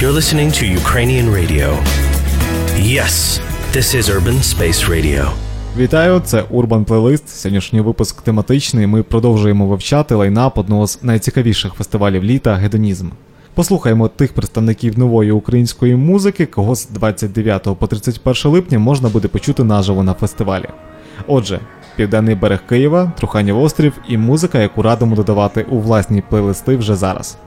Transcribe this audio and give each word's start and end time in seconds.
You're 0.00 0.18
listening 0.20 0.50
to 0.60 0.64
Ukrainian 0.82 1.26
radio. 1.38 1.66
Yes, 2.96 3.14
this 3.72 3.88
is 3.94 4.04
Urban 4.08 4.38
Space 4.54 4.90
Radio. 4.90 5.28
Вітаю, 5.76 6.20
це 6.20 6.42
Urban 6.42 6.84
Playlist. 6.84 7.28
Сьогоднішній 7.28 7.80
випуск 7.80 8.22
тематичний. 8.22 8.86
Ми 8.86 9.02
продовжуємо 9.02 9.66
вивчати 9.66 10.14
лайнап 10.14 10.58
одного 10.58 10.86
з 10.86 11.02
найцікавіших 11.02 11.74
фестивалів 11.74 12.24
літа 12.24 12.54
Гедонізм. 12.54 13.08
Послухаємо 13.54 14.08
тих 14.08 14.32
представників 14.32 14.98
нової 14.98 15.30
української 15.30 15.96
музики, 15.96 16.46
кого 16.46 16.74
з 16.74 16.88
29 16.88 17.68
по 17.78 17.86
31 17.86 18.52
липня 18.52 18.78
можна 18.78 19.08
буде 19.08 19.28
почути 19.28 19.64
наживо 19.64 20.02
на 20.02 20.14
фестивалі. 20.14 20.68
Отже, 21.26 21.60
південний 21.96 22.34
берег 22.34 22.60
Києва, 22.68 23.12
Труханів 23.18 23.58
острів 23.58 23.92
і 24.08 24.18
музика, 24.18 24.58
яку 24.58 24.82
радимо 24.82 25.16
додавати 25.16 25.66
у 25.70 25.78
власні 25.78 26.22
плейлисти 26.30 26.76
вже 26.76 26.94
зараз. 26.96 27.38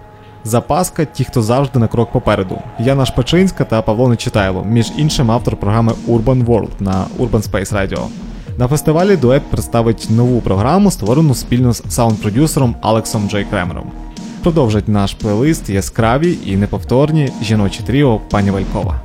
Запаска 0.46 1.06
ті, 1.06 1.24
хто 1.24 1.42
завжди 1.42 1.80
на 1.80 1.88
крок 1.88 2.12
попереду. 2.12 2.58
Яна 2.80 3.06
Шпачинська 3.06 3.64
та 3.64 3.82
Павло 3.82 4.08
Нечитайло, 4.10 4.64
між 4.64 4.92
іншим 4.98 5.32
автор 5.32 5.56
програми 5.56 5.94
Urban 6.08 6.46
World 6.46 6.70
на 6.80 7.06
Urban 7.20 7.52
Space 7.52 7.74
Radio. 7.74 8.00
На 8.58 8.68
фестивалі 8.68 9.16
дует 9.16 9.44
представить 9.44 10.08
нову 10.10 10.42
програму, 10.42 10.92
створену 10.92 11.36
спільно 11.36 11.74
з 11.74 11.84
саунд-продюсером 11.90 12.76
Алексом 12.82 13.30
Джей 13.30 13.46
Кремером. 13.46 13.92
Продовжить 14.44 14.88
наш 14.88 15.14
плейлист 15.14 15.70
яскраві 15.70 16.38
і 16.46 16.58
неповторні 16.58 17.32
жіночі 17.42 17.84
тріо 17.84 18.22
пані 18.30 18.52
Валькова. 18.52 19.02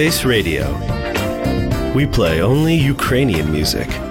Space 0.00 0.24
Radio. 0.24 0.64
We 1.92 2.06
play 2.06 2.40
only 2.40 2.74
Ukrainian 2.74 3.52
music. 3.52 4.09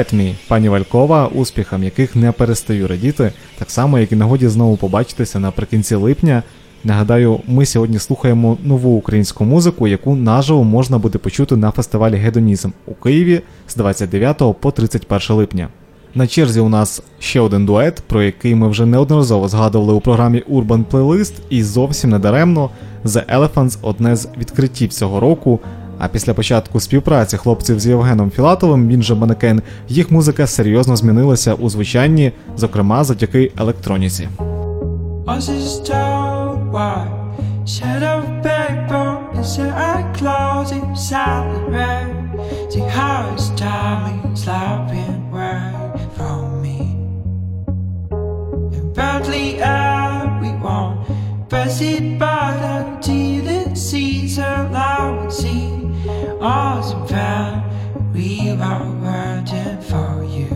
Let 0.00 0.14
Me, 0.14 0.34
пані 0.48 0.68
Валькова, 0.68 1.26
успіхам 1.26 1.84
яких 1.84 2.16
не 2.16 2.32
перестаю 2.32 2.88
радіти, 2.88 3.32
так 3.58 3.70
само 3.70 3.98
як 3.98 4.12
і 4.12 4.16
нагоді 4.16 4.48
знову 4.48 4.76
побачитися 4.76 5.38
наприкінці 5.38 5.94
липня. 5.94 6.42
Нагадаю, 6.84 7.40
ми 7.46 7.66
сьогодні 7.66 7.98
слухаємо 7.98 8.58
нову 8.64 8.96
українську 8.96 9.44
музику, 9.44 9.88
яку 9.88 10.16
наживо 10.16 10.64
можна 10.64 10.98
буде 10.98 11.18
почути 11.18 11.56
на 11.56 11.70
фестивалі 11.70 12.16
Гедонізм 12.16 12.70
у 12.86 12.94
Києві 12.94 13.40
з 13.68 13.76
29 13.76 14.42
по 14.60 14.70
31 14.70 15.36
липня. 15.36 15.68
На 16.14 16.26
черзі 16.26 16.60
у 16.60 16.68
нас 16.68 17.02
ще 17.18 17.40
один 17.40 17.66
дует, 17.66 18.02
про 18.06 18.22
який 18.22 18.54
ми 18.54 18.68
вже 18.68 18.86
неодноразово 18.86 19.48
згадували 19.48 19.92
у 19.92 20.00
програмі 20.00 20.42
Urban 20.50 20.84
Playlist 20.84 21.32
і 21.50 21.62
зовсім 21.62 22.10
не 22.10 22.18
даремно. 22.18 22.70
The 23.04 23.38
Elephants– 23.38 23.78
одне 23.82 24.16
з 24.16 24.28
відкриттів 24.38 24.92
цього 24.92 25.20
року. 25.20 25.60
А 26.02 26.08
після 26.08 26.34
початку 26.34 26.80
співпраці 26.80 27.36
хлопців 27.36 27.80
з 27.80 27.86
Євгеном 27.86 28.30
Філатовим, 28.30 28.88
він 28.88 29.02
же 29.02 29.14
манекен, 29.14 29.62
їх 29.88 30.10
музика 30.10 30.46
серйозно 30.46 30.96
змінилася 30.96 31.54
у 31.54 31.70
звучанні, 31.70 32.32
зокрема 32.56 33.04
завдяки 33.04 33.52
електроніці. 33.58 34.28
badly 49.00 49.48
out 49.62 50.30
we 50.42 50.50
won't 50.64 50.96
press 51.48 51.80
it 51.80 52.18
by 52.18 52.46
the 52.64 52.76
tea 53.04 53.40
that 53.40 53.76
sees 53.76 54.38
allowance. 54.38 55.89
Odds 56.08 56.92
and 56.92 57.08
pound, 57.08 58.14
we 58.14 58.50
are 58.50 58.90
waiting 59.02 59.80
for 59.82 60.24
you. 60.24 60.48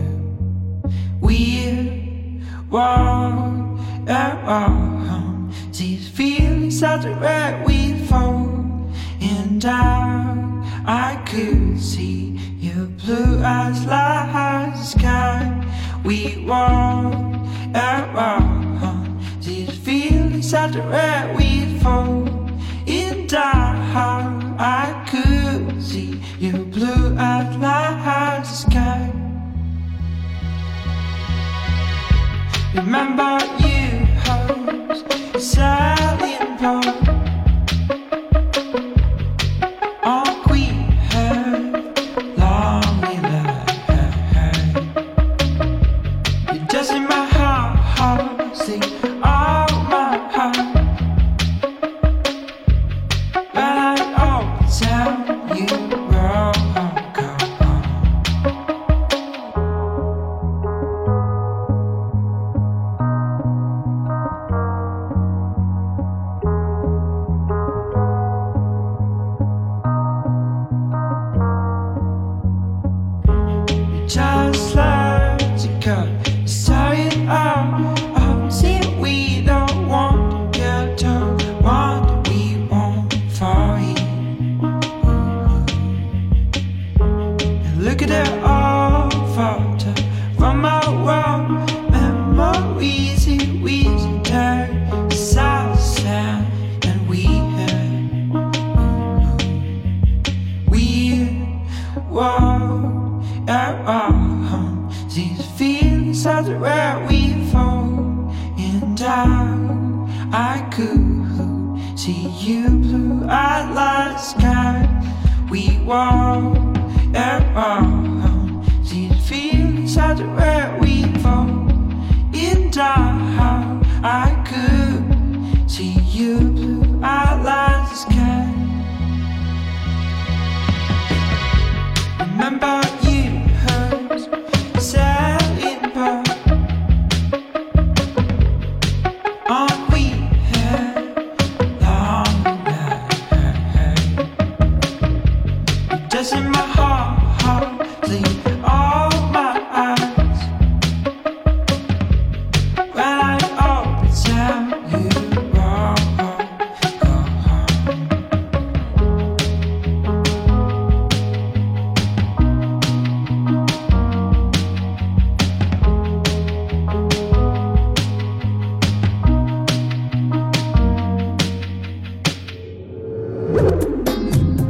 We 1.21 2.41
walk 2.69 3.79
at 4.07 4.43
home. 4.43 5.51
These 5.71 6.09
feelings 6.09 6.81
are 6.81 6.97
direct, 6.97 7.67
we 7.67 7.93
fall. 8.07 8.89
And 9.21 9.61
down, 9.61 10.63
I 10.87 11.23
could 11.27 11.79
see 11.79 12.39
your 12.59 12.87
blue 12.87 13.43
eyes 13.43 13.85
like 13.85 14.73
the 14.73 14.83
sky. 14.83 16.01
We 16.03 16.43
walk 16.47 17.13
at 17.75 18.07
home. 18.15 19.21
These 19.41 19.77
feelings 19.77 20.53
are 20.55 20.71
direct, 20.71 21.37
we 21.37 21.77
fall 21.79 22.44
down 23.35 23.75
how 23.91 24.21
I 24.57 24.85
could 25.11 25.83
see 25.83 26.21
your 26.39 26.59
blue 26.75 27.17
the 28.45 28.47
sky. 28.47 29.11
Remember 32.73 33.34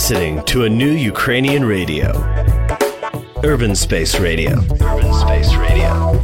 Listening 0.00 0.42
to 0.52 0.58
a 0.64 0.68
new 0.82 0.94
Ukrainian 1.12 1.62
radio. 1.76 2.06
Urban 3.50 3.74
Space 3.86 4.12
Radio. 4.26 4.52
Urban 4.96 5.12
Space 5.22 5.50
Radio. 5.64 6.14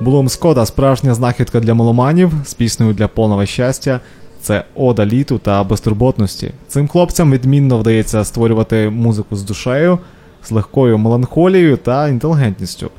Булом 0.00 0.28
Скода 0.28 0.66
справжня 0.66 1.14
знахідка 1.14 1.60
для 1.60 1.74
меломанів 1.74 2.32
з 2.44 2.54
піснею 2.54 2.92
для 2.94 3.08
повного 3.08 3.46
щастя. 3.46 4.00
Це 4.40 4.64
ода 4.74 5.06
літу 5.06 5.38
та 5.38 5.64
безтурботності. 5.64 6.52
Цим 6.68 6.88
хлопцям 6.88 7.32
відмінно 7.32 7.78
вдається 7.78 8.24
створювати 8.24 8.90
музику 8.90 9.36
з 9.36 9.42
душею, 9.42 9.98
з 10.42 10.50
легкою 10.50 10.98
меланхолією 10.98 11.76
та 11.76 12.08
інтелігентністю, 12.08 12.90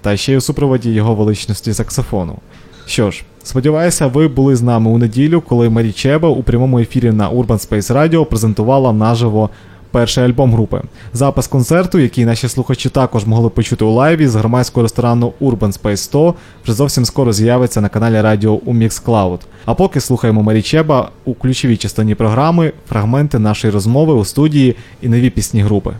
та 0.00 0.16
ще 0.16 0.32
й 0.32 0.36
у 0.36 0.40
супроводі 0.40 0.90
його 0.90 1.14
величності 1.14 1.74
саксофону. 1.74 2.38
Що 2.86 3.10
ж, 3.10 3.22
сподіваюся, 3.42 4.06
ви 4.06 4.28
були 4.28 4.56
з 4.56 4.62
нами 4.62 4.90
у 4.90 4.98
неділю, 4.98 5.40
коли 5.40 5.70
Марі 5.70 5.92
Чеба 5.92 6.28
у 6.28 6.42
прямому 6.42 6.78
ефірі 6.78 7.10
на 7.10 7.30
Urban 7.30 7.46
Space 7.46 7.92
Radio 7.92 8.24
презентувала 8.24 8.92
наживо 8.92 9.50
перший 9.90 10.24
альбом 10.24 10.52
групи. 10.52 10.82
Запис 11.12 11.46
концерту, 11.46 11.98
який 11.98 12.24
наші 12.24 12.48
слухачі 12.48 12.88
також 12.88 13.24
могли 13.24 13.48
почути 13.48 13.84
у 13.84 13.90
лайві 13.90 14.26
з 14.26 14.34
громадського 14.34 14.82
ресторану 14.82 15.32
Urban 15.40 15.80
Space 15.82 15.96
100, 15.96 16.34
вже 16.64 16.72
зовсім 16.72 17.04
скоро 17.04 17.32
з'явиться 17.32 17.80
на 17.80 17.88
каналі 17.88 18.20
Радіо 18.20 18.52
у 18.52 18.74
Mixcloud. 18.74 19.38
А 19.64 19.74
поки 19.74 20.00
слухаємо 20.00 20.42
Марі 20.42 20.62
Чеба 20.62 21.10
у 21.24 21.34
ключовій 21.34 21.76
частині 21.76 22.14
програми, 22.14 22.72
фрагменти 22.88 23.38
нашої 23.38 23.72
розмови 23.72 24.14
у 24.14 24.24
студії 24.24 24.76
і 25.02 25.08
нові 25.08 25.30
пісні 25.30 25.62
групи. 25.62 25.90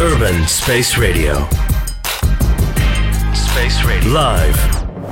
Urban 0.00 0.36
Space 0.44 0.90
Radio. 1.00 1.34
Space 3.46 3.78
Radio. 3.88 4.12
Live 4.12 4.58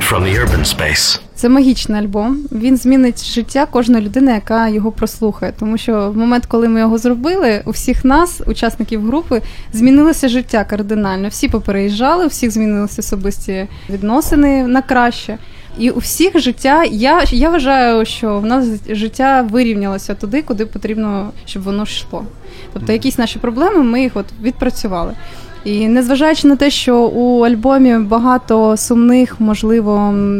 from 0.08 0.22
the 0.24 0.34
urban 0.42 0.64
space. 0.64 1.23
Це 1.36 1.48
магічний 1.48 2.00
альбом. 2.00 2.38
Він 2.52 2.76
змінить 2.76 3.24
життя 3.24 3.66
кожної 3.66 4.04
людини, 4.04 4.32
яка 4.32 4.68
його 4.68 4.92
прослухає. 4.92 5.52
Тому 5.58 5.78
що 5.78 6.10
в 6.10 6.16
момент, 6.16 6.46
коли 6.46 6.68
ми 6.68 6.80
його 6.80 6.98
зробили, 6.98 7.62
у 7.64 7.70
всіх 7.70 8.04
нас, 8.04 8.40
учасників 8.46 9.06
групи, 9.06 9.42
змінилося 9.72 10.28
життя 10.28 10.64
кардинально. 10.64 11.28
Всі 11.28 11.48
попереїжджали, 11.48 12.24
у 12.24 12.28
всіх 12.28 12.50
змінилися 12.50 13.00
особисті 13.00 13.66
відносини 13.90 14.66
на 14.66 14.82
краще. 14.82 15.38
І 15.78 15.90
у 15.90 15.98
всіх 15.98 16.38
життя, 16.38 16.84
я, 16.84 17.24
я 17.30 17.50
вважаю, 17.50 18.04
що 18.04 18.38
в 18.38 18.46
нас 18.46 18.66
життя 18.88 19.48
вирівнялося 19.50 20.14
туди, 20.14 20.42
куди 20.42 20.66
потрібно, 20.66 21.32
щоб 21.46 21.62
воно 21.62 21.82
йшло. 21.82 22.24
Тобто 22.72 22.92
якісь 22.92 23.18
наші 23.18 23.38
проблеми, 23.38 23.82
ми 23.82 24.02
їх 24.02 24.16
от 24.16 24.26
відпрацювали. 24.42 25.14
І 25.64 25.88
незважаючи 25.88 26.48
на 26.48 26.56
те, 26.56 26.70
що 26.70 26.98
у 26.98 27.40
альбомі 27.40 27.98
багато 27.98 28.76
сумних, 28.76 29.40
можливо, 29.40 29.98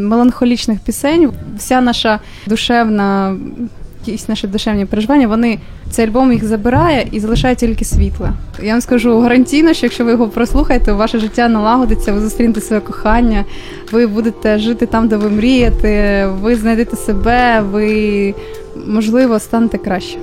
меланхолічних 0.08 0.78
пісень, 0.78 1.30
вся 1.58 1.80
наша 1.80 2.20
душевна, 2.46 3.36
якісь 4.06 4.28
наші 4.28 4.46
душевні 4.46 4.86
переживання, 4.86 5.28
вони 5.28 5.58
цей 5.90 6.06
альбом 6.06 6.32
їх 6.32 6.44
забирає 6.44 7.08
і 7.12 7.20
залишає 7.20 7.54
тільки 7.54 7.84
світле. 7.84 8.32
Я 8.62 8.72
вам 8.72 8.80
скажу 8.80 9.20
гарантійно, 9.20 9.74
що 9.74 9.86
якщо 9.86 10.04
ви 10.04 10.10
його 10.10 10.28
прослухаєте, 10.28 10.92
ваше 10.92 11.18
життя 11.18 11.48
налагодиться, 11.48 12.12
ви 12.12 12.20
зустрінете 12.20 12.60
своє 12.60 12.80
кохання, 12.80 13.44
ви 13.92 14.06
будете 14.06 14.58
жити 14.58 14.86
там, 14.86 15.08
де 15.08 15.16
ви 15.16 15.30
мрієте, 15.30 16.26
ви 16.26 16.56
знайдете 16.56 16.96
себе, 16.96 17.60
ви 17.60 18.34
можливо 18.86 19.38
станете 19.38 19.78
краще. 19.78 20.18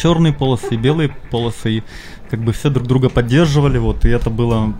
Черные 0.00 0.32
полосы, 0.32 0.74
и 0.74 0.76
белые 0.76 1.14
полосы, 1.30 1.78
и 1.78 1.82
как 2.30 2.40
бы 2.40 2.52
все 2.52 2.70
друг 2.70 2.86
друга 2.86 3.08
поддерживали, 3.08 3.78
вот, 3.78 4.04
и 4.04 4.08
это 4.08 4.30
было 4.30 4.74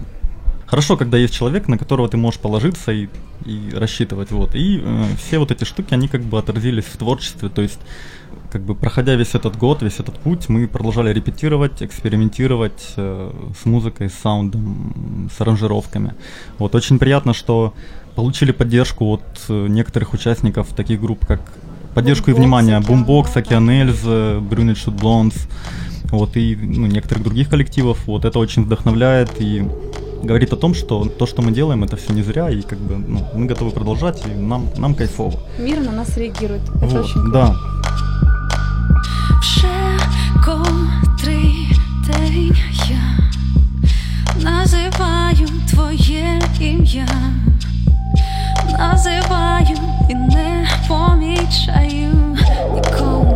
хорошо, 0.66 0.96
когда 0.96 1.18
есть 1.18 1.34
человек, 1.34 1.68
на 1.68 1.76
которого 1.78 2.08
ты 2.08 2.16
можешь 2.16 2.40
положиться 2.40 2.92
и, 2.92 3.08
и 3.44 3.70
рассчитывать, 3.74 4.30
вот, 4.30 4.54
и 4.54 4.80
э, 4.82 5.04
все 5.18 5.38
вот 5.38 5.50
эти 5.50 5.64
штуки, 5.64 5.94
они 5.94 6.08
как 6.08 6.22
бы 6.22 6.38
отразились 6.38 6.84
в 6.84 6.96
творчестве, 6.96 7.48
то 7.48 7.62
есть 7.62 7.80
как 8.50 8.62
бы 8.62 8.74
проходя 8.74 9.14
весь 9.14 9.34
этот 9.34 9.56
год, 9.56 9.82
весь 9.82 10.00
этот 10.00 10.18
путь, 10.18 10.48
мы 10.48 10.66
продолжали 10.66 11.12
репетировать, 11.12 11.82
экспериментировать 11.82 12.94
э, 12.96 13.32
с 13.60 13.64
музыкой, 13.64 14.10
с 14.10 14.14
саундом, 14.14 15.30
с 15.36 15.40
аранжировками. 15.40 16.14
Вот 16.58 16.74
очень 16.74 16.98
приятно, 16.98 17.32
что 17.32 17.74
получили 18.14 18.52
поддержку 18.52 19.06
от 19.06 19.22
э, 19.48 19.66
некоторых 19.68 20.12
участников 20.12 20.68
таких 20.74 21.00
групп, 21.00 21.26
как 21.26 21.40
поддержку 21.93 22.31
и 22.31 22.33
Boombox, 22.33 22.37
внимание 22.37 22.77
Океан 22.77 23.03
Boombox, 23.03 23.25
Эльз. 23.27 23.37
Океан 23.37 23.69
Эльз, 23.69 23.99
Брюнет 24.41 24.77
Шут 24.77 24.93
Блонс, 24.95 25.35
вот 26.11 26.35
и 26.37 26.55
ну, 26.55 26.87
некоторых 26.87 27.23
других 27.23 27.49
коллективов. 27.49 27.97
Вот 28.07 28.25
это 28.25 28.39
очень 28.39 28.63
вдохновляет 28.63 29.29
и 29.41 29.67
говорит 30.23 30.53
о 30.53 30.55
том, 30.55 30.73
что 30.73 31.05
то, 31.05 31.25
что 31.25 31.41
мы 31.41 31.51
делаем, 31.51 31.83
это 31.83 31.95
все 31.97 32.13
не 32.13 32.23
зря, 32.23 32.49
и 32.49 32.61
как 32.61 32.79
бы 32.79 32.95
ну, 32.97 33.27
мы 33.35 33.45
готовы 33.45 33.71
продолжать, 33.71 34.23
и 34.25 34.29
нам, 34.39 34.67
нам 34.77 34.95
кайфово. 34.95 35.39
Мир 35.59 35.79
на 35.81 35.91
нас 35.91 36.17
реагирует. 36.17 36.61
Это 36.75 36.85
Вот, 36.87 37.05
очень 37.05 37.21
круто. 37.21 37.31
да. 37.31 37.55
Вже 39.41 39.99
котрий 40.45 41.67
день 42.07 42.55
я 42.89 43.17
називаю 44.43 45.47
твоє 45.69 46.41
ім'я, 46.59 47.07
називаю 48.79 49.77
і 50.09 50.15
не 50.15 50.58
for 50.90 51.16
each 51.22 51.68
of 51.68 51.92
you. 51.92 52.34
We 52.74 52.80
call 52.98 53.29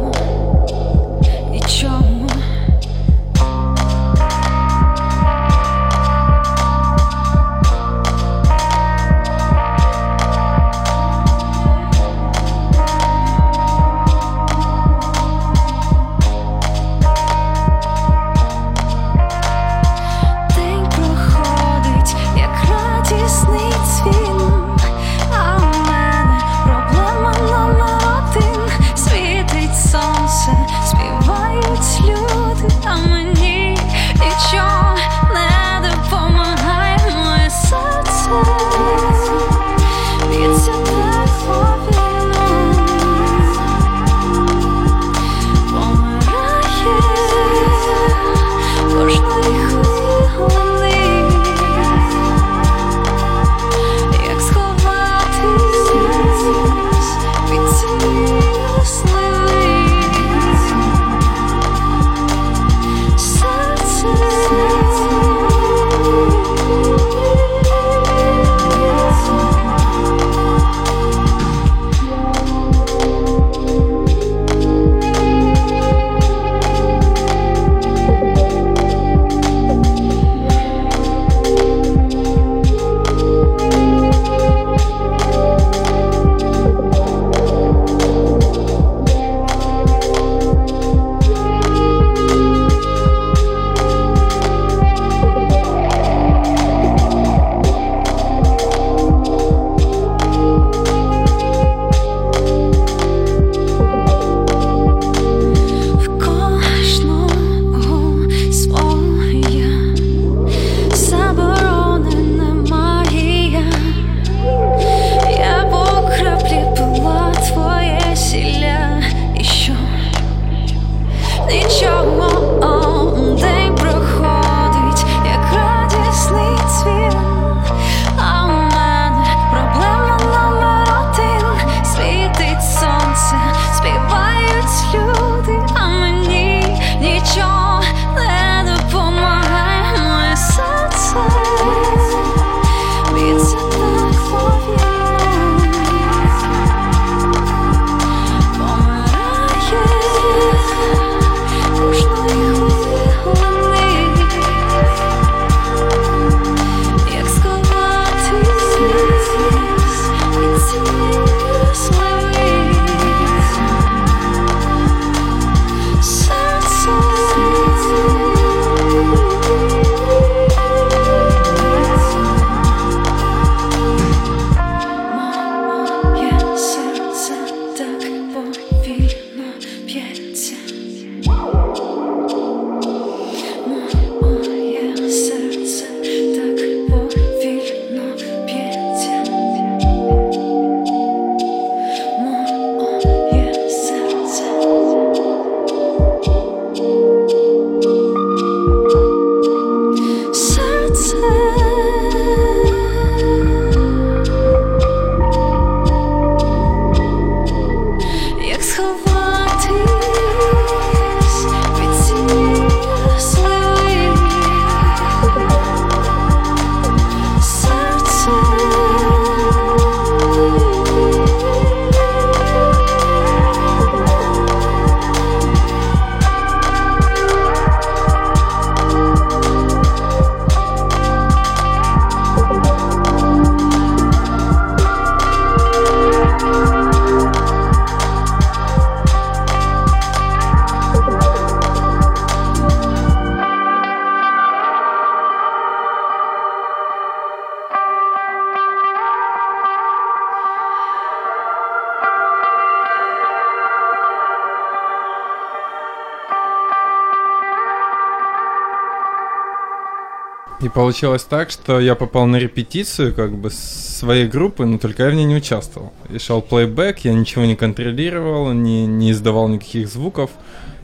получилось 260.74 261.22
так, 261.22 261.50
что 261.50 261.80
я 261.80 261.94
попал 261.94 262.26
на 262.26 262.36
репетицию 262.36 263.14
как 263.14 263.36
бы 263.36 263.50
своей 263.50 264.26
группы, 264.26 264.66
но 264.66 264.78
только 264.78 265.04
я 265.04 265.10
в 265.10 265.14
ней 265.14 265.24
не 265.24 265.36
участвовал. 265.36 265.92
И 266.10 266.18
шел 266.18 266.42
плейбэк, 266.42 266.98
я 267.04 267.14
ничего 267.14 267.44
не 267.44 267.56
контролировал, 267.56 268.52
не, 268.52 268.86
не 268.86 269.12
издавал 269.12 269.48
никаких 269.48 269.88
звуков 269.88 270.30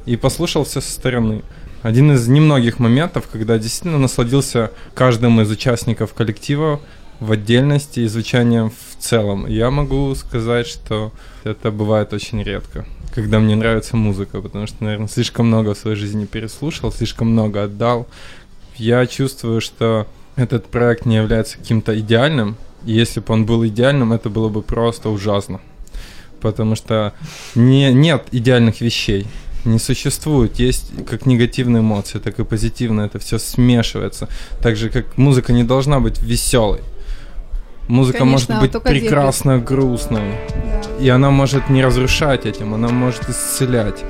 и 0.06 0.16
послушал 0.16 0.64
все 0.64 0.80
со 0.80 0.90
стороны. 0.90 1.42
Один 1.82 2.12
из 2.12 2.28
немногих 2.28 2.78
моментов, 2.78 3.28
когда 3.30 3.58
действительно 3.58 3.98
насладился 3.98 4.70
каждым 4.94 5.40
из 5.40 5.50
участников 5.50 6.14
коллектива 6.14 6.80
в 7.20 7.32
отдельности 7.32 8.00
и 8.00 8.06
звучанием 8.06 8.70
в 8.70 9.02
целом. 9.02 9.46
Я 9.46 9.70
могу 9.70 10.14
сказать, 10.14 10.66
что 10.66 11.12
это 11.44 11.70
бывает 11.70 12.12
очень 12.12 12.42
редко, 12.42 12.86
когда 13.14 13.38
мне 13.38 13.56
нравится 13.56 13.96
музыка, 13.96 14.40
потому 14.40 14.66
что, 14.66 14.84
наверное, 14.84 15.08
слишком 15.08 15.46
много 15.46 15.74
в 15.74 15.78
своей 15.78 15.96
жизни 15.96 16.26
переслушал, 16.26 16.92
слишком 16.92 17.28
много 17.28 17.64
отдал. 17.64 18.06
Я 18.80 19.06
чувствую, 19.06 19.60
что 19.60 20.06
этот 20.36 20.64
проект 20.64 21.04
не 21.04 21.16
является 21.16 21.58
каким-то 21.58 21.98
идеальным, 22.00 22.56
и 22.86 22.92
если 22.92 23.20
бы 23.20 23.34
он 23.34 23.44
был 23.44 23.66
идеальным, 23.66 24.14
это 24.14 24.30
было 24.30 24.48
бы 24.48 24.62
просто 24.62 25.10
ужасно. 25.10 25.60
Потому 26.40 26.76
что 26.76 27.12
не, 27.54 27.92
нет 27.92 28.28
идеальных 28.32 28.80
вещей 28.80 29.26
не 29.66 29.78
существует. 29.78 30.58
Есть 30.58 30.92
как 31.04 31.26
негативные 31.26 31.82
эмоции, 31.82 32.18
так 32.20 32.38
и 32.38 32.44
позитивные. 32.44 33.08
Это 33.08 33.18
все 33.18 33.38
смешивается. 33.38 34.30
Так 34.62 34.76
же, 34.76 34.88
как 34.88 35.18
музыка 35.18 35.52
не 35.52 35.64
должна 35.64 36.00
быть 36.00 36.22
веселой. 36.22 36.80
Музыка 37.86 38.20
Конечно, 38.20 38.54
может 38.54 38.72
быть 38.72 38.82
прекрасно 38.82 39.58
грустной. 39.58 40.36
Да. 40.48 41.04
И 41.04 41.08
она 41.10 41.30
может 41.30 41.68
не 41.68 41.84
разрушать 41.84 42.46
этим, 42.46 42.72
она 42.72 42.88
может 42.88 43.28
исцелять. 43.28 44.02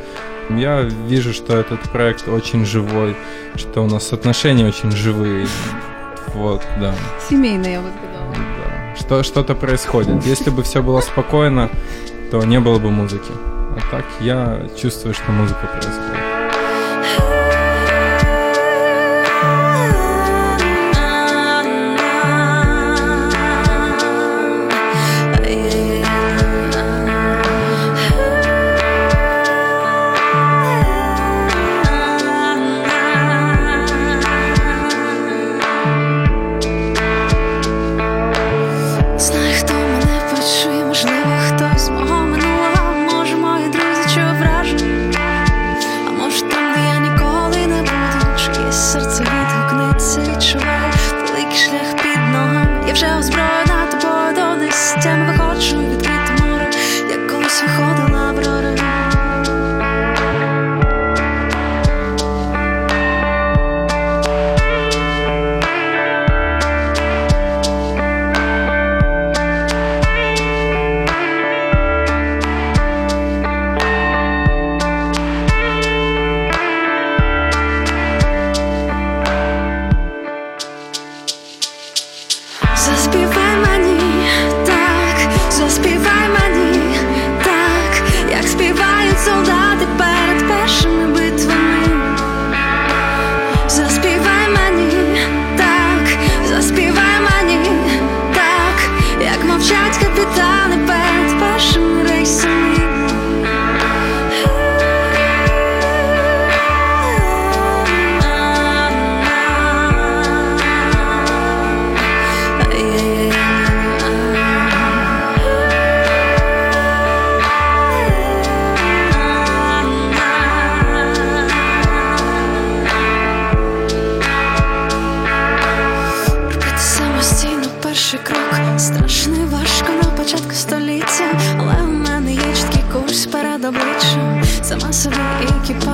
Я 0.59 0.83
вижу, 0.83 1.33
что 1.33 1.57
этот 1.57 1.81
проект 1.91 2.29
очень 2.29 2.65
живой, 2.65 3.17
что 3.57 3.83
у 3.83 3.87
нас 3.87 4.13
отношения 4.13 4.67
очень 4.67 4.91
живые. 4.91 5.47
Вот, 6.35 6.63
да. 6.81 6.95
Сімейне, 7.29 7.73
я 7.73 7.81
би 7.81 7.87
сказала. 7.89 8.35
да. 8.35 8.97
Что, 8.97 9.23
что-то 9.23 9.55
происходит. 9.55 10.25
Если 10.27 10.51
бы 10.51 10.63
все 10.63 10.83
было 10.83 11.01
спокойно, 11.01 11.71
то 12.31 12.45
не 12.45 12.61
было 12.61 12.79
бы 12.79 12.91
музыки. 12.91 13.33
А 13.77 13.79
так 13.91 14.05
я 14.21 14.69
чувствую, 14.81 15.15
что 15.15 15.33
музыка 15.33 15.67
происходит. 15.67 16.20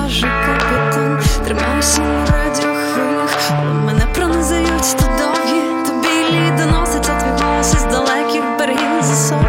Екіпажу 0.07 0.27
капітан. 0.45 1.19
тримайся 1.45 2.01
на 2.01 2.25
радіохвилях, 2.25 3.51
мене 3.85 4.05
пронизають 4.13 4.97
то 4.99 5.05
довгі, 5.05 5.61
то 5.85 5.93
білі 6.01 6.51
доноситься 6.57 7.19
твій 7.19 7.45
голос 7.45 7.73
із 7.73 7.83
далеких 7.83 8.43
берегів 8.59 9.01
за 9.01 9.15
сотнями. 9.15 9.46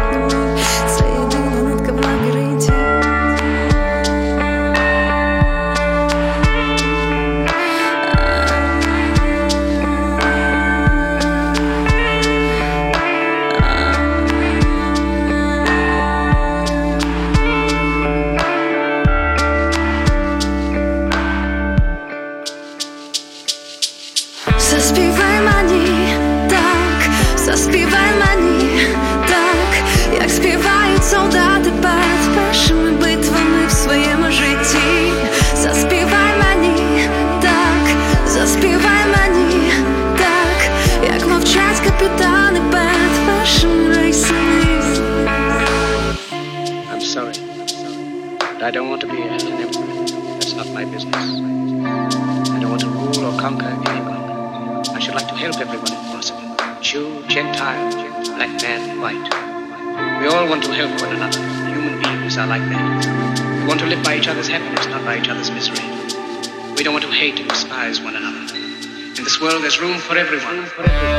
hate 67.19 67.37
and 67.37 67.49
despise 67.49 67.99
one 67.99 68.15
another. 68.15 68.55
In 68.55 69.23
this 69.25 69.41
world, 69.41 69.61
there's 69.61 69.81
room 69.81 69.97
for 69.97 70.15
everyone. 70.15 70.55
Room 70.55 70.65
for 70.67 70.83
everyone. 70.83 71.18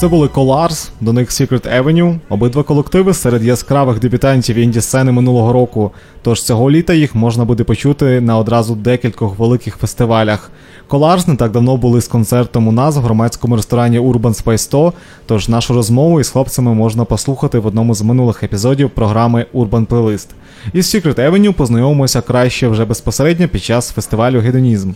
Це 0.00 0.08
були 0.08 0.26
Colars, 0.26 0.88
до 1.00 1.12
них 1.12 1.30
Secret 1.30 1.82
Avenue, 1.82 2.18
обидва 2.28 2.62
колективи 2.62 3.14
серед 3.14 3.44
яскравих 3.44 3.98
дебютантів 3.98 4.56
інді 4.56 4.80
сцени 4.80 5.12
минулого 5.12 5.52
року. 5.52 5.90
Тож 6.22 6.42
цього 6.42 6.70
літа 6.70 6.94
їх 6.94 7.14
можна 7.14 7.44
буде 7.44 7.64
почути 7.64 8.20
на 8.20 8.38
одразу 8.38 8.74
декількох 8.74 9.38
великих 9.38 9.76
фестивалях. 9.76 10.50
Colars 10.88 11.28
не 11.28 11.36
так 11.36 11.52
давно 11.52 11.76
були 11.76 12.00
з 12.00 12.08
концертом 12.08 12.68
у 12.68 12.72
нас 12.72 12.96
в 12.96 13.00
громадському 13.00 13.56
ресторані 13.56 14.00
Urban 14.00 14.44
Space 14.44 14.58
100, 14.58 14.92
тож 15.26 15.48
нашу 15.48 15.74
розмову 15.74 16.20
із 16.20 16.28
хлопцями 16.28 16.74
можна 16.74 17.04
послухати 17.04 17.58
в 17.58 17.66
одному 17.66 17.94
з 17.94 18.02
минулих 18.02 18.42
епізодів 18.42 18.90
програми 18.90 19.46
Urban 19.54 19.86
Playlist. 19.86 20.28
Із 20.72 20.94
Secret 20.94 21.30
Avenue 21.30 21.52
познайомимося 21.52 22.20
краще 22.20 22.68
вже 22.68 22.84
безпосередньо 22.84 23.48
під 23.48 23.64
час 23.64 23.90
фестивалю 23.90 24.40
Гедонізм. 24.40 24.92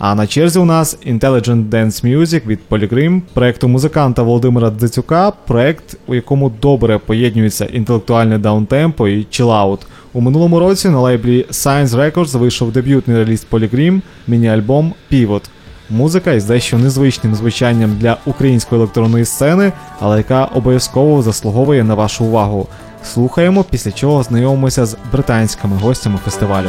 А 0.00 0.14
на 0.14 0.26
черзі 0.26 0.58
у 0.58 0.64
нас 0.64 0.98
Intelligent 1.06 1.68
Dance 1.68 2.18
Music 2.18 2.46
від 2.46 2.58
Polygram, 2.70 3.20
проекту 3.32 3.68
музиканта 3.68 4.22
Володимира 4.22 4.70
Дзицюка, 4.70 5.32
проект, 5.46 5.96
у 6.06 6.14
якому 6.14 6.52
добре 6.62 6.98
поєднується 6.98 7.64
інтелектуальне 7.64 8.38
даунтемпо 8.38 9.08
і 9.08 9.24
чилаут. 9.24 9.80
У 10.12 10.20
минулому 10.20 10.58
році 10.58 10.88
на 10.88 11.00
лейблі 11.00 11.46
Science 11.50 11.86
Records 11.86 12.38
вийшов 12.38 12.72
дебютний 12.72 13.16
реліз 13.16 13.46
Polygram, 13.50 14.00
міні-альбом 14.28 14.92
Pivot. 15.12 15.42
Музика 15.90 16.32
із 16.32 16.44
дещо 16.44 16.78
незвичним 16.78 17.34
звучанням 17.34 17.96
для 18.00 18.16
української 18.26 18.80
електронної 18.80 19.24
сцени, 19.24 19.72
але 19.98 20.16
яка 20.16 20.44
обов'язково 20.44 21.22
заслуговує 21.22 21.84
на 21.84 21.94
вашу 21.94 22.24
увагу. 22.24 22.68
Слухаємо, 23.04 23.64
після 23.70 23.92
чого 23.92 24.22
знайомимося 24.22 24.86
з 24.86 24.96
британськими 25.12 25.76
гостями 25.76 26.18
фестивалю. 26.24 26.68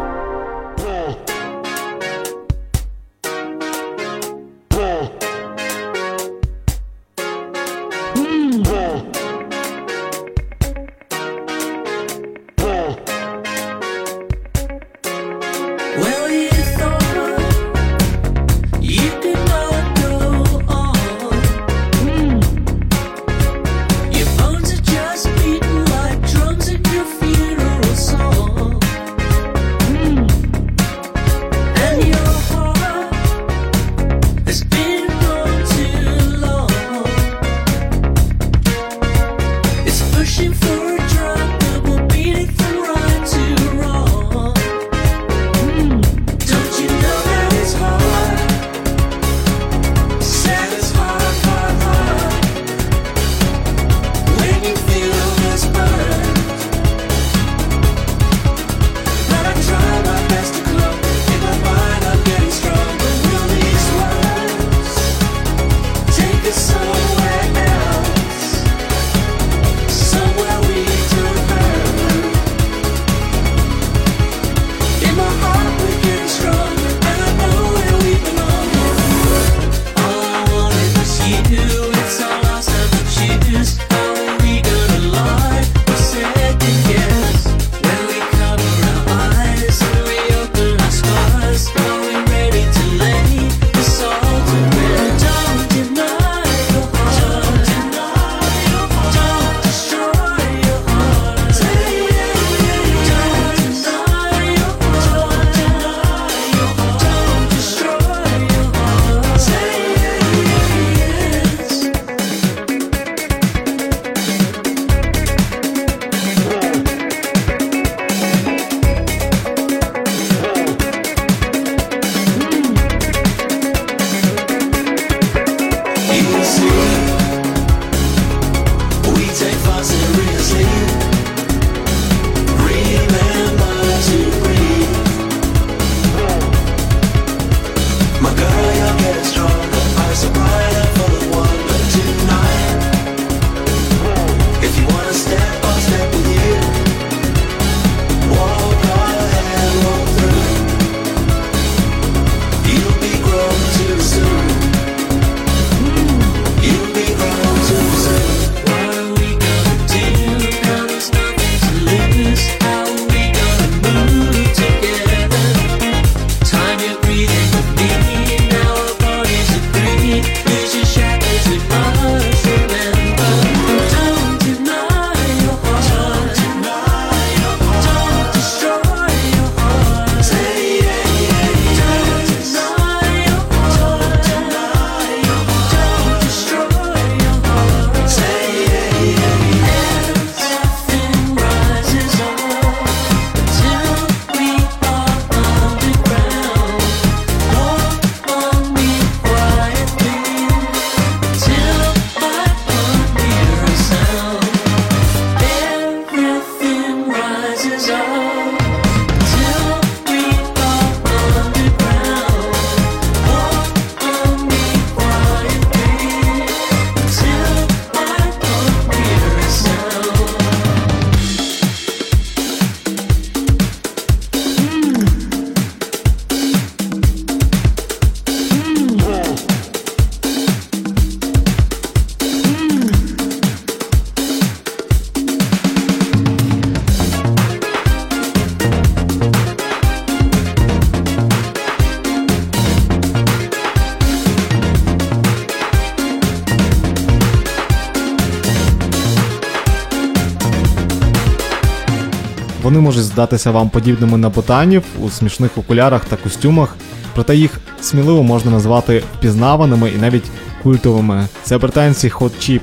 Вони 252.71 252.83
можуть 252.83 253.03
здатися 253.03 253.51
вам 253.51 253.69
подібними 253.69 254.17
на 254.17 254.29
ботанів 254.29 254.83
у 255.01 255.09
смішних 255.09 255.57
окулярах 255.57 256.05
та 256.05 256.15
костюмах, 256.15 256.75
проте 257.15 257.35
їх 257.35 257.59
сміливо 257.81 258.23
можна 258.23 258.51
назвати 258.51 259.03
впізнаваними 259.17 259.89
і 259.89 260.01
навіть 260.01 260.23
культовими. 260.63 261.27
Це 261.43 261.57
британці 261.57 262.09
Hot 262.09 262.31
Chip. 262.39 262.61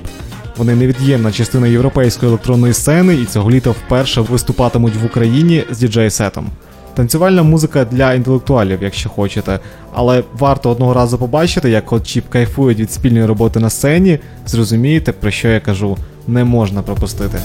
Вони 0.57 0.75
невід'ємна 0.75 1.33
частина 1.33 1.67
європейської 1.67 2.29
електронної 2.29 2.75
сцени 2.75 3.15
і 3.15 3.25
цього 3.25 3.51
літа 3.51 3.71
вперше 3.71 4.21
виступатимуть 4.21 4.97
в 4.97 5.05
Україні 5.05 5.65
з 5.71 5.79
діджей-сетом. 5.79 6.47
Танцювальна 6.95 7.43
музика 7.43 7.85
для 7.85 8.15
інтелектуалів, 8.15 8.83
якщо 8.83 9.09
хочете, 9.09 9.61
але 9.95 10.25
варто 10.39 10.71
одного 10.71 10.95
разу 10.95 11.19
побачити, 11.19 11.71
як 11.71 11.93
Hot 11.93 12.03
чіп 12.03 12.29
кайфують 12.29 12.81
від 12.81 12.93
спільної 12.93 13.27
роботи 13.27 13.61
на 13.61 13.71
сцені, 13.71 14.19
зрозумієте, 14.47 15.13
про 15.13 15.31
що 15.31 15.49
я 15.49 15.61
кажу, 15.61 15.97
не 16.27 16.45
можна 16.45 16.83
пропустити. 16.83 17.39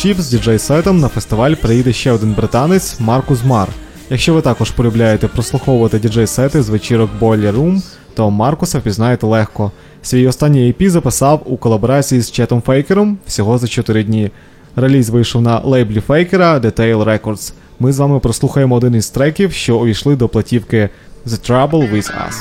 Чіп 0.00 0.20
з 0.20 0.28
діджей-сетом 0.28 1.00
на 1.00 1.08
фестиваль 1.08 1.54
приїде 1.54 1.92
ще 1.92 2.12
один 2.12 2.32
британець 2.32 3.00
Маркус 3.00 3.44
Мар. 3.44 3.68
Якщо 4.10 4.34
ви 4.34 4.40
також 4.40 4.70
полюбляєте 4.70 5.28
прослуховувати 5.28 5.98
діджей-сети 5.98 6.62
з 6.62 6.68
вечірок 6.68 7.10
Boiler 7.20 7.52
Room, 7.52 7.82
то 8.14 8.30
Маркуса 8.30 8.78
впізнаєте 8.78 9.26
легко. 9.26 9.72
Свій 10.02 10.26
останній 10.26 10.72
EP 10.72 10.88
записав 10.88 11.42
у 11.44 11.56
колаборації 11.56 12.20
з 12.20 12.30
Четом 12.30 12.62
Фейкером 12.62 13.18
всього 13.26 13.58
за 13.58 13.66
4 13.66 14.02
дні. 14.02 14.30
Реліз 14.76 15.10
вийшов 15.10 15.42
на 15.42 15.58
лейблі 15.58 16.00
Фейкера 16.00 16.58
Detail 16.58 17.04
Records. 17.04 17.52
Ми 17.80 17.92
з 17.92 17.98
вами 17.98 18.18
прослухаємо 18.18 18.74
один 18.74 18.94
із 18.94 19.10
треків, 19.10 19.52
що 19.52 19.78
увійшли 19.78 20.16
до 20.16 20.28
платівки 20.28 20.88
The 21.26 21.50
Trouble 21.50 21.92
With 21.92 22.10
Us. 22.26 22.34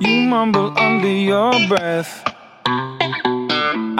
You 0.00 0.28
mumble 0.34 0.70
under 0.88 1.14
your 1.32 1.68
breath 1.70 2.10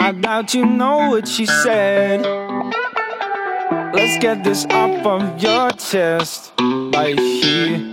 I 0.07 0.13
doubt 0.27 0.55
you 0.55 0.65
know 0.81 0.99
what 1.11 1.25
she 1.35 1.47
said 1.65 2.21
Let's 3.71 4.16
get 4.19 4.45
this 4.45 4.64
up 4.71 5.05
on 5.05 5.39
your 5.39 5.71
chest. 5.73 6.53
By 6.57 7.12
here, 7.12 7.91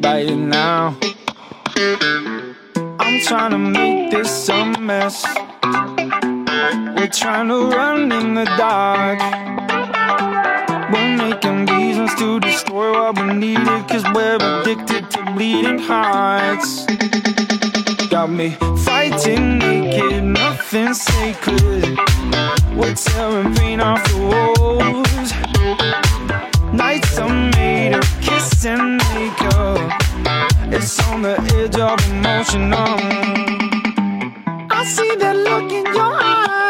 by 0.00 0.24
now. 0.24 0.96
I'm 2.98 3.20
trying 3.20 3.50
to 3.50 3.58
make 3.58 4.10
this 4.10 4.48
a 4.48 4.64
mess. 4.80 5.24
We're 6.96 7.08
trying 7.08 7.48
to 7.48 7.68
run 7.76 8.10
in 8.10 8.34
the 8.34 8.46
dark. 8.56 9.20
We're 10.92 11.16
making 11.16 11.66
reasons 11.66 12.14
to 12.16 12.40
destroy 12.40 12.92
what 12.92 13.18
we 13.18 13.34
needed 13.34 13.88
Cause 13.88 14.04
we're 14.14 14.36
addicted 14.36 15.10
to 15.10 15.32
bleeding 15.32 15.78
hearts. 15.78 16.86
Got 18.08 18.30
me 18.30 18.56
fighting 18.84 19.58
naked, 19.58 20.24
nothing 20.24 20.94
sacred. 20.94 22.09
We're 22.76 22.94
tearing 22.94 23.54
pain 23.54 23.80
off 23.80 24.02
the 24.10 24.18
walls. 24.30 25.32
Nights 26.72 27.18
are 27.18 27.50
made 27.52 27.94
of 27.94 28.04
kiss 28.20 28.64
and 28.64 28.96
makeup. 28.96 29.92
It's 30.72 30.98
on 31.08 31.22
the 31.22 31.36
edge 31.56 31.76
of 31.76 31.98
emotional. 32.10 32.78
Um. 32.78 34.68
I 34.70 34.84
see 34.84 35.16
that 35.16 35.36
look 35.36 35.70
in 35.72 35.84
your 35.94 36.14
eyes. 36.22 36.69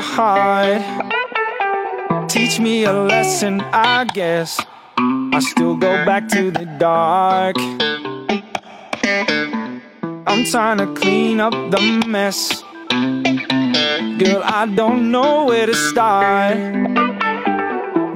Heart. 0.00 0.82
Teach 2.28 2.60
me 2.60 2.84
a 2.84 2.92
lesson, 2.92 3.60
I 3.72 4.04
guess. 4.04 4.60
I 4.98 5.40
still 5.40 5.76
go 5.76 6.04
back 6.04 6.28
to 6.28 6.50
the 6.50 6.66
dark. 6.78 7.56
I'm 10.26 10.44
trying 10.44 10.78
to 10.78 10.86
clean 10.94 11.40
up 11.40 11.52
the 11.70 12.04
mess. 12.06 12.62
Girl, 14.18 14.42
I 14.44 14.70
don't 14.74 15.10
know 15.10 15.46
where 15.46 15.66
to 15.66 15.74
start. 15.74 16.56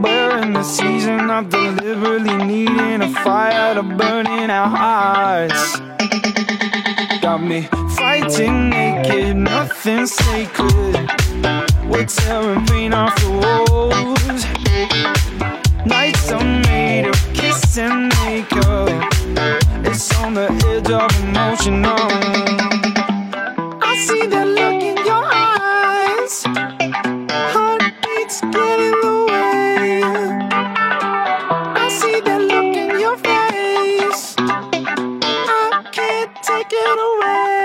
We're 0.03 0.39
in 0.43 0.53
the 0.53 0.63
season 0.63 1.31
of 1.31 1.49
deliberately 1.49 2.37
needing 2.37 3.03
a 3.03 3.13
fire 3.23 3.75
to 3.75 3.83
burn 3.83 4.27
in 4.27 4.51
our 4.51 4.69
hearts. 4.69 5.81
Got 7.23 7.43
me 7.43 7.69
fighting 7.97 8.69
naked, 8.69 9.37
nothing 9.37 10.07
sacred. 10.07 11.22
We're 11.43 12.07
tearing 12.07 12.65
paint 12.67 12.95
off 12.95 13.15
the 13.17 13.31
walls. 13.31 14.45
Nights 15.87 16.31
are 16.31 16.45
made 16.45 17.07
of 17.07 17.17
kiss 17.35 17.77
and 17.79 18.09
makeup. 18.25 18.89
It's 19.85 20.17
on 20.21 20.35
the 20.35 20.49
edge 20.67 20.91
of 20.91 21.11
emotion. 21.25 21.85
oh. 21.85 21.99
I 23.83 23.97
see 24.07 24.27
that 24.27 24.47
look 24.47 24.83
in 24.83 24.97
your 25.05 25.25
eyes. 25.33 26.45
Heartbeats 27.53 28.41
get 28.41 28.81
in 28.81 28.95
the 29.03 29.27
way. 29.29 30.03
I 31.85 31.89
see 31.89 32.21
that 32.21 32.41
look 32.41 32.77
in 32.77 33.01
your 33.01 33.17
face. 33.17 34.35
I 34.39 35.83
can't 35.93 36.35
take 36.43 36.73
it 36.73 36.99
away. 37.11 37.62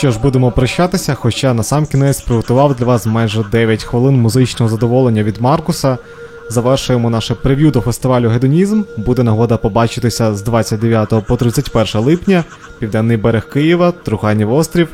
Що 0.00 0.10
ж, 0.10 0.18
будемо 0.18 0.50
прощатися, 0.50 1.14
хоча 1.14 1.54
на 1.54 1.62
сам 1.62 1.86
кінець 1.86 2.20
приготував 2.20 2.74
для 2.74 2.86
вас 2.86 3.06
майже 3.06 3.44
9 3.52 3.84
хвилин 3.84 4.20
музичного 4.20 4.70
задоволення 4.70 5.22
від 5.22 5.40
Маркуса. 5.40 5.98
Завершуємо 6.48 7.10
наше 7.10 7.34
прев'ю 7.34 7.70
до 7.70 7.80
фестивалю 7.80 8.28
Гедонізм. 8.28 8.82
Буде 8.96 9.22
нагода 9.22 9.56
побачитися 9.56 10.34
з 10.34 10.42
29 10.42 11.26
по 11.26 11.36
31 11.36 12.00
липня, 12.02 12.44
Південний 12.78 13.16
берег 13.16 13.48
Києва, 13.48 13.92
Труханів 13.92 14.52
острів. 14.52 14.88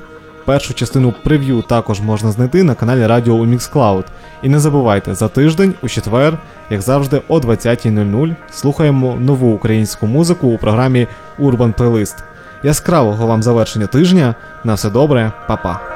Першу 0.45 0.75
частину 0.75 1.15
прев'ю 1.25 1.63
також 1.63 2.01
можна 2.01 2.31
знайти 2.31 2.63
на 2.63 2.75
каналі 2.75 3.07
Радіо 3.07 3.35
у 3.35 3.47
Mixcloud. 3.47 4.05
І 4.43 4.49
не 4.49 4.59
забувайте, 4.59 5.15
за 5.15 5.29
тиждень, 5.29 5.75
у 5.83 5.89
четвер, 5.89 6.39
як 6.71 6.83
завжди, 6.83 7.23
о 7.29 7.39
20.00 7.39 8.37
слухаємо 8.53 9.17
нову 9.21 9.55
українську 9.55 10.07
музику 10.07 10.49
у 10.49 10.59
програмі 10.59 11.07
Urban 11.39 11.75
Playlist. 11.75 12.15
Яскравого 12.63 13.27
вам 13.27 13.43
завершення 13.43 13.87
тижня. 13.87 14.35
На 14.65 14.75
все 14.75 14.91
добре, 14.91 15.33
па-па. 15.49 15.96